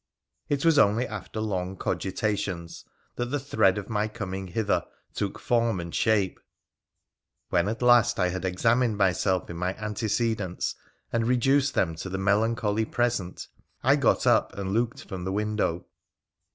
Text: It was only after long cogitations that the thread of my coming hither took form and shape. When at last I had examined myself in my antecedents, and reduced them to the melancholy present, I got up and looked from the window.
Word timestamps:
It 0.49 0.65
was 0.65 0.79
only 0.79 1.05
after 1.07 1.39
long 1.39 1.77
cogitations 1.77 2.85
that 3.17 3.27
the 3.27 3.39
thread 3.39 3.77
of 3.77 3.87
my 3.87 4.07
coming 4.07 4.47
hither 4.47 4.83
took 5.13 5.37
form 5.37 5.79
and 5.79 5.93
shape. 5.93 6.39
When 7.49 7.67
at 7.67 7.83
last 7.83 8.19
I 8.19 8.29
had 8.29 8.43
examined 8.43 8.97
myself 8.97 9.47
in 9.51 9.57
my 9.57 9.75
antecedents, 9.75 10.73
and 11.13 11.27
reduced 11.27 11.75
them 11.75 11.93
to 11.97 12.09
the 12.09 12.17
melancholy 12.17 12.85
present, 12.85 13.47
I 13.83 13.95
got 13.95 14.25
up 14.25 14.57
and 14.57 14.71
looked 14.73 15.03
from 15.07 15.23
the 15.23 15.31
window. 15.31 15.85